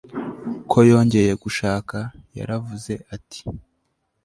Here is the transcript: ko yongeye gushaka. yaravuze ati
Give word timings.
ko 0.71 0.77
yongeye 0.91 1.31
gushaka. 1.43 1.97
yaravuze 2.37 2.93
ati 3.15 3.41